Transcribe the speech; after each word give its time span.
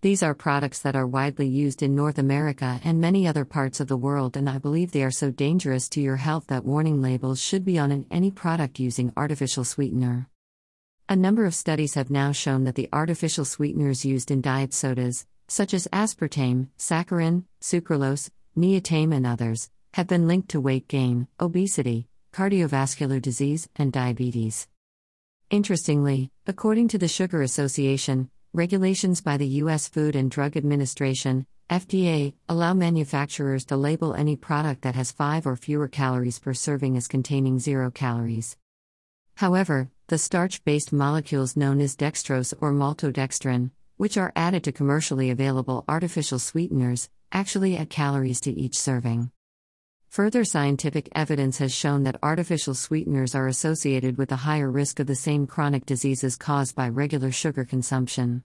These 0.00 0.22
are 0.22 0.32
products 0.32 0.78
that 0.82 0.94
are 0.94 1.08
widely 1.08 1.48
used 1.48 1.82
in 1.82 1.96
North 1.96 2.18
America 2.18 2.80
and 2.84 3.00
many 3.00 3.26
other 3.26 3.44
parts 3.44 3.80
of 3.80 3.88
the 3.88 3.96
world, 3.96 4.36
and 4.36 4.48
I 4.48 4.58
believe 4.58 4.92
they 4.92 5.02
are 5.02 5.10
so 5.10 5.32
dangerous 5.32 5.88
to 5.88 6.00
your 6.00 6.18
health 6.18 6.46
that 6.46 6.64
warning 6.64 7.02
labels 7.02 7.42
should 7.42 7.64
be 7.64 7.80
on 7.80 8.06
any 8.08 8.30
product 8.30 8.78
using 8.78 9.12
artificial 9.16 9.64
sweetener. 9.64 10.28
A 11.08 11.16
number 11.16 11.46
of 11.46 11.54
studies 11.54 11.94
have 11.94 12.10
now 12.10 12.30
shown 12.30 12.62
that 12.62 12.76
the 12.76 12.88
artificial 12.92 13.44
sweeteners 13.44 14.04
used 14.04 14.30
in 14.30 14.40
diet 14.40 14.72
sodas, 14.72 15.26
such 15.48 15.74
as 15.74 15.88
aspartame, 15.92 16.68
saccharin, 16.78 17.42
sucralose, 17.60 18.30
neotame, 18.56 19.12
and 19.12 19.26
others, 19.26 19.68
have 19.94 20.06
been 20.06 20.28
linked 20.28 20.50
to 20.50 20.60
weight 20.60 20.86
gain, 20.86 21.26
obesity, 21.40 22.06
cardiovascular 22.32 23.20
disease, 23.20 23.68
and 23.74 23.92
diabetes. 23.92 24.68
Interestingly, 25.50 26.30
according 26.46 26.86
to 26.88 26.98
the 26.98 27.08
Sugar 27.08 27.42
Association, 27.42 28.30
regulations 28.52 29.20
by 29.20 29.36
the 29.36 29.46
U.S. 29.62 29.88
Food 29.88 30.16
and 30.16 30.30
Drug 30.30 30.56
Administration, 30.56 31.46
FDA, 31.68 32.32
allow 32.48 32.72
manufacturers 32.72 33.64
to 33.66 33.76
label 33.76 34.14
any 34.14 34.36
product 34.36 34.82
that 34.82 34.94
has 34.94 35.12
5 35.12 35.46
or 35.46 35.56
fewer 35.56 35.86
calories 35.86 36.38
per 36.38 36.54
serving 36.54 36.96
as 36.96 37.08
containing 37.08 37.58
0 37.58 37.90
calories. 37.90 38.56
However, 39.36 39.90
the 40.08 40.18
starch 40.18 40.64
based 40.64 40.92
molecules 40.92 41.56
known 41.56 41.80
as 41.80 41.94
dextrose 41.94 42.54
or 42.60 42.72
maltodextrin, 42.72 43.70
which 43.96 44.16
are 44.16 44.32
added 44.34 44.64
to 44.64 44.72
commercially 44.72 45.30
available 45.30 45.84
artificial 45.86 46.38
sweeteners, 46.38 47.10
actually 47.30 47.76
add 47.76 47.90
calories 47.90 48.40
to 48.40 48.50
each 48.50 48.78
serving. 48.78 49.30
Further 50.08 50.42
scientific 50.42 51.08
evidence 51.14 51.58
has 51.58 51.72
shown 51.72 52.02
that 52.04 52.18
artificial 52.22 52.74
sweeteners 52.74 53.34
are 53.34 53.46
associated 53.46 54.16
with 54.16 54.32
a 54.32 54.36
higher 54.36 54.70
risk 54.70 55.00
of 55.00 55.06
the 55.06 55.14
same 55.14 55.46
chronic 55.46 55.84
diseases 55.84 56.34
caused 56.34 56.74
by 56.74 56.88
regular 56.88 57.30
sugar 57.30 57.64
consumption. 57.64 58.42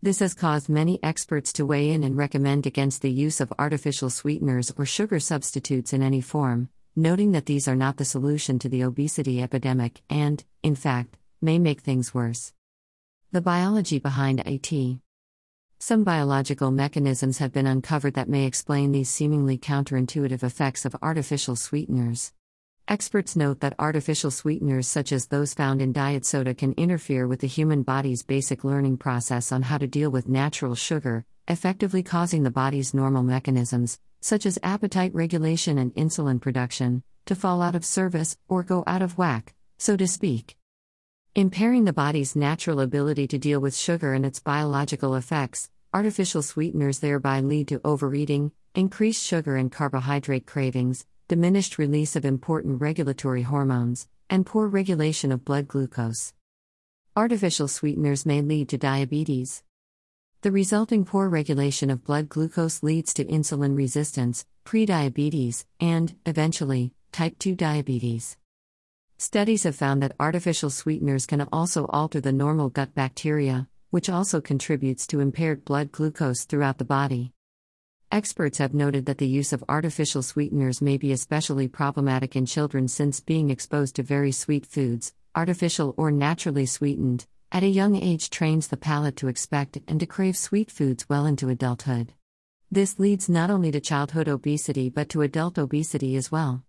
This 0.00 0.20
has 0.20 0.32
caused 0.32 0.68
many 0.68 1.02
experts 1.02 1.52
to 1.54 1.66
weigh 1.66 1.90
in 1.90 2.04
and 2.04 2.16
recommend 2.16 2.66
against 2.66 3.02
the 3.02 3.10
use 3.10 3.40
of 3.40 3.52
artificial 3.58 4.10
sweeteners 4.10 4.72
or 4.78 4.86
sugar 4.86 5.18
substitutes 5.18 5.92
in 5.92 6.02
any 6.02 6.20
form, 6.20 6.68
noting 6.94 7.32
that 7.32 7.46
these 7.46 7.66
are 7.66 7.76
not 7.76 7.96
the 7.96 8.04
solution 8.04 8.58
to 8.60 8.68
the 8.68 8.82
obesity 8.82 9.42
epidemic 9.42 10.02
and, 10.08 10.44
in 10.62 10.76
fact, 10.76 11.18
may 11.42 11.58
make 11.58 11.80
things 11.80 12.14
worse. 12.14 12.52
The 13.32 13.40
biology 13.40 13.98
behind 13.98 14.46
AT. 14.46 14.72
Some 15.78 16.04
biological 16.04 16.70
mechanisms 16.70 17.38
have 17.38 17.52
been 17.52 17.66
uncovered 17.66 18.14
that 18.14 18.30
may 18.30 18.46
explain 18.46 18.92
these 18.92 19.10
seemingly 19.10 19.58
counterintuitive 19.58 20.42
effects 20.42 20.86
of 20.86 20.96
artificial 21.02 21.54
sweeteners. 21.54 22.32
Experts 22.88 23.36
note 23.36 23.60
that 23.60 23.74
artificial 23.78 24.30
sweeteners, 24.30 24.88
such 24.88 25.12
as 25.12 25.26
those 25.26 25.54
found 25.54 25.82
in 25.82 25.92
diet 25.92 26.24
soda, 26.24 26.54
can 26.54 26.72
interfere 26.78 27.26
with 27.28 27.40
the 27.40 27.46
human 27.46 27.82
body's 27.82 28.22
basic 28.22 28.64
learning 28.64 28.96
process 28.96 29.52
on 29.52 29.62
how 29.62 29.76
to 29.76 29.86
deal 29.86 30.10
with 30.10 30.28
natural 30.28 30.74
sugar, 30.74 31.26
effectively 31.46 32.02
causing 32.02 32.42
the 32.42 32.50
body's 32.50 32.94
normal 32.94 33.22
mechanisms, 33.22 33.98
such 34.20 34.46
as 34.46 34.58
appetite 34.62 35.14
regulation 35.14 35.78
and 35.78 35.94
insulin 35.94 36.40
production, 36.40 37.02
to 37.26 37.34
fall 37.34 37.60
out 37.60 37.74
of 37.74 37.84
service 37.84 38.38
or 38.48 38.62
go 38.62 38.82
out 38.86 39.02
of 39.02 39.18
whack, 39.18 39.54
so 39.76 39.96
to 39.96 40.08
speak. 40.08 40.56
Impairing 41.36 41.84
the 41.84 41.92
body's 41.92 42.34
natural 42.34 42.80
ability 42.80 43.26
to 43.26 43.36
deal 43.36 43.60
with 43.60 43.76
sugar 43.76 44.14
and 44.14 44.24
its 44.24 44.40
biological 44.40 45.14
effects, 45.16 45.68
artificial 45.92 46.40
sweeteners 46.40 47.00
thereby 47.00 47.42
lead 47.42 47.68
to 47.68 47.78
overeating, 47.84 48.52
increased 48.74 49.22
sugar 49.22 49.54
and 49.54 49.70
carbohydrate 49.70 50.46
cravings, 50.46 51.04
diminished 51.28 51.76
release 51.76 52.16
of 52.16 52.24
important 52.24 52.80
regulatory 52.80 53.42
hormones, 53.42 54.08
and 54.30 54.46
poor 54.46 54.66
regulation 54.66 55.30
of 55.30 55.44
blood 55.44 55.68
glucose. 55.68 56.32
Artificial 57.14 57.68
sweeteners 57.68 58.24
may 58.24 58.40
lead 58.40 58.70
to 58.70 58.78
diabetes. 58.78 59.62
The 60.40 60.50
resulting 60.50 61.04
poor 61.04 61.28
regulation 61.28 61.90
of 61.90 62.02
blood 62.02 62.30
glucose 62.30 62.82
leads 62.82 63.12
to 63.12 63.26
insulin 63.26 63.76
resistance, 63.76 64.46
prediabetes, 64.64 65.66
and, 65.78 66.14
eventually, 66.24 66.94
type 67.12 67.38
2 67.38 67.54
diabetes. 67.54 68.38
Studies 69.18 69.62
have 69.62 69.74
found 69.74 70.02
that 70.02 70.14
artificial 70.20 70.68
sweeteners 70.68 71.24
can 71.24 71.48
also 71.50 71.86
alter 71.86 72.20
the 72.20 72.32
normal 72.32 72.68
gut 72.68 72.94
bacteria, 72.94 73.66
which 73.88 74.10
also 74.10 74.42
contributes 74.42 75.06
to 75.06 75.20
impaired 75.20 75.64
blood 75.64 75.90
glucose 75.90 76.44
throughout 76.44 76.76
the 76.76 76.84
body. 76.84 77.32
Experts 78.12 78.58
have 78.58 78.74
noted 78.74 79.06
that 79.06 79.16
the 79.16 79.26
use 79.26 79.54
of 79.54 79.64
artificial 79.70 80.22
sweeteners 80.22 80.82
may 80.82 80.98
be 80.98 81.12
especially 81.12 81.66
problematic 81.66 82.36
in 82.36 82.44
children 82.44 82.88
since 82.88 83.20
being 83.20 83.48
exposed 83.48 83.96
to 83.96 84.02
very 84.02 84.32
sweet 84.32 84.66
foods, 84.66 85.14
artificial 85.34 85.94
or 85.96 86.10
naturally 86.10 86.66
sweetened, 86.66 87.26
at 87.50 87.62
a 87.62 87.68
young 87.68 87.96
age 87.96 88.28
trains 88.28 88.68
the 88.68 88.76
palate 88.76 89.16
to 89.16 89.28
expect 89.28 89.78
and 89.88 89.98
to 89.98 90.06
crave 90.06 90.36
sweet 90.36 90.70
foods 90.70 91.08
well 91.08 91.24
into 91.24 91.48
adulthood. 91.48 92.12
This 92.70 92.98
leads 92.98 93.30
not 93.30 93.48
only 93.48 93.70
to 93.70 93.80
childhood 93.80 94.28
obesity 94.28 94.90
but 94.90 95.08
to 95.08 95.22
adult 95.22 95.56
obesity 95.56 96.16
as 96.16 96.30
well. 96.30 96.64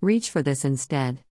Reach 0.00 0.30
for 0.30 0.40
this 0.40 0.64
instead. 0.64 1.23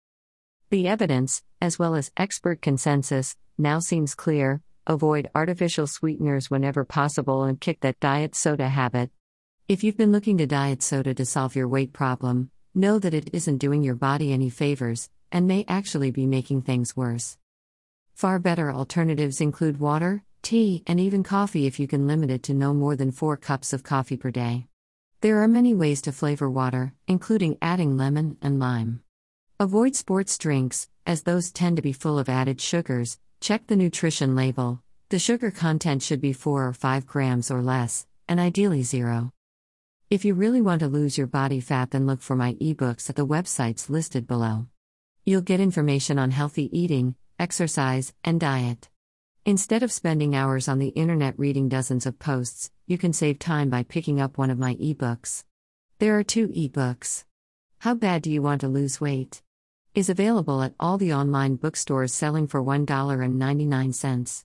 The 0.71 0.87
evidence, 0.87 1.43
as 1.61 1.77
well 1.77 1.95
as 1.95 2.13
expert 2.15 2.61
consensus, 2.61 3.35
now 3.57 3.79
seems 3.79 4.15
clear 4.15 4.61
avoid 4.87 5.29
artificial 5.35 5.85
sweeteners 5.85 6.49
whenever 6.49 6.85
possible 6.85 7.43
and 7.43 7.59
kick 7.59 7.81
that 7.81 7.99
diet 7.99 8.35
soda 8.35 8.69
habit. 8.69 9.11
If 9.67 9.83
you've 9.83 9.97
been 9.97 10.13
looking 10.13 10.37
to 10.37 10.47
diet 10.47 10.81
soda 10.81 11.13
to 11.13 11.25
solve 11.25 11.57
your 11.57 11.67
weight 11.67 11.91
problem, 11.91 12.51
know 12.73 12.99
that 12.99 13.13
it 13.13 13.29
isn't 13.33 13.57
doing 13.57 13.83
your 13.83 13.95
body 13.95 14.31
any 14.31 14.49
favors, 14.49 15.09
and 15.29 15.45
may 15.45 15.65
actually 15.67 16.09
be 16.09 16.25
making 16.25 16.61
things 16.61 16.95
worse. 16.95 17.37
Far 18.13 18.39
better 18.39 18.71
alternatives 18.71 19.41
include 19.41 19.81
water, 19.81 20.23
tea, 20.41 20.83
and 20.87 21.01
even 21.01 21.21
coffee 21.21 21.67
if 21.67 21.81
you 21.81 21.87
can 21.87 22.07
limit 22.07 22.31
it 22.31 22.43
to 22.43 22.53
no 22.53 22.73
more 22.73 22.95
than 22.95 23.11
4 23.11 23.35
cups 23.35 23.73
of 23.73 23.83
coffee 23.83 24.17
per 24.17 24.31
day. 24.31 24.67
There 25.19 25.43
are 25.43 25.49
many 25.49 25.73
ways 25.73 26.01
to 26.03 26.13
flavor 26.13 26.49
water, 26.49 26.93
including 27.09 27.57
adding 27.61 27.97
lemon 27.97 28.37
and 28.41 28.57
lime. 28.57 29.03
Avoid 29.61 29.95
sports 29.95 30.39
drinks, 30.39 30.89
as 31.05 31.21
those 31.21 31.51
tend 31.51 31.75
to 31.75 31.83
be 31.83 31.93
full 31.93 32.17
of 32.17 32.27
added 32.27 32.59
sugars. 32.59 33.19
Check 33.41 33.67
the 33.67 33.75
nutrition 33.75 34.35
label. 34.35 34.81
The 35.09 35.19
sugar 35.19 35.51
content 35.51 36.01
should 36.01 36.19
be 36.19 36.33
4 36.33 36.69
or 36.69 36.73
5 36.73 37.05
grams 37.05 37.51
or 37.51 37.61
less, 37.61 38.07
and 38.27 38.39
ideally 38.39 38.81
zero. 38.81 39.31
If 40.09 40.25
you 40.25 40.33
really 40.33 40.61
want 40.61 40.79
to 40.79 40.87
lose 40.87 41.15
your 41.15 41.27
body 41.27 41.59
fat, 41.59 41.91
then 41.91 42.07
look 42.07 42.21
for 42.21 42.35
my 42.35 42.55
ebooks 42.55 43.07
at 43.07 43.15
the 43.15 43.27
websites 43.27 43.87
listed 43.87 44.25
below. 44.25 44.65
You'll 45.25 45.41
get 45.41 45.59
information 45.59 46.17
on 46.17 46.31
healthy 46.31 46.75
eating, 46.75 47.13
exercise, 47.37 48.15
and 48.23 48.39
diet. 48.39 48.89
Instead 49.45 49.83
of 49.83 49.91
spending 49.91 50.35
hours 50.35 50.67
on 50.67 50.79
the 50.79 50.95
internet 51.03 51.37
reading 51.37 51.69
dozens 51.69 52.07
of 52.07 52.17
posts, 52.17 52.71
you 52.87 52.97
can 52.97 53.13
save 53.13 53.37
time 53.37 53.69
by 53.69 53.83
picking 53.83 54.19
up 54.19 54.39
one 54.39 54.49
of 54.49 54.57
my 54.57 54.73
ebooks. 54.77 55.43
There 55.99 56.17
are 56.17 56.23
two 56.23 56.47
ebooks. 56.47 57.25
How 57.81 57.93
Bad 57.93 58.23
Do 58.23 58.31
You 58.31 58.41
Want 58.41 58.61
to 58.61 58.67
Lose 58.67 58.99
Weight? 58.99 59.43
Is 59.93 60.09
available 60.09 60.61
at 60.61 60.73
all 60.79 60.97
the 60.97 61.13
online 61.13 61.57
bookstores 61.57 62.13
selling 62.13 62.47
for 62.47 62.63
$1.99. 62.63 64.43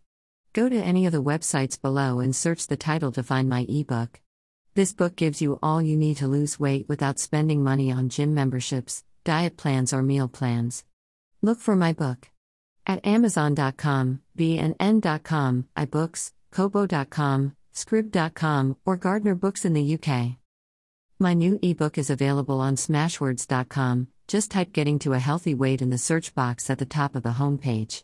Go 0.52 0.68
to 0.68 0.76
any 0.76 1.06
of 1.06 1.12
the 1.12 1.22
websites 1.22 1.80
below 1.80 2.20
and 2.20 2.34
search 2.34 2.66
the 2.66 2.76
title 2.76 3.12
to 3.12 3.22
find 3.22 3.48
my 3.48 3.66
ebook. 3.68 4.20
This 4.74 4.92
book 4.92 5.16
gives 5.16 5.40
you 5.40 5.58
all 5.62 5.80
you 5.80 5.96
need 5.96 6.16
to 6.18 6.26
lose 6.26 6.58
weight 6.58 6.88
without 6.88 7.18
spending 7.18 7.62
money 7.62 7.92
on 7.92 8.08
gym 8.08 8.34
memberships, 8.34 9.04
diet 9.24 9.56
plans, 9.56 9.92
or 9.92 10.02
meal 10.02 10.28
plans. 10.28 10.84
Look 11.42 11.60
for 11.60 11.76
my 11.76 11.92
book 11.92 12.28
at 12.86 13.04
Amazon.com, 13.06 14.22
BNN.com, 14.38 15.68
iBooks, 15.76 16.32
Kobo.com, 16.50 17.56
Scribd.com, 17.74 18.76
or 18.84 18.96
Gardner 18.96 19.34
Books 19.34 19.64
in 19.64 19.74
the 19.74 19.94
UK. 19.98 20.36
My 21.18 21.34
new 21.34 21.58
ebook 21.62 21.98
is 21.98 22.10
available 22.10 22.60
on 22.60 22.76
Smashwords.com. 22.76 24.08
Just 24.28 24.50
type 24.50 24.72
Getting 24.72 24.98
to 25.00 25.12
a 25.12 25.20
Healthy 25.20 25.54
Weight 25.54 25.80
in 25.80 25.90
the 25.90 25.98
search 25.98 26.34
box 26.34 26.68
at 26.68 26.78
the 26.78 26.84
top 26.84 27.14
of 27.14 27.22
the 27.22 27.34
homepage. 27.38 28.02